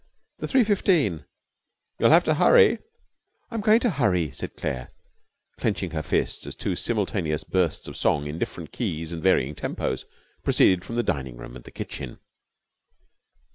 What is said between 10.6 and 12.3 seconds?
from the dining room and kitchen.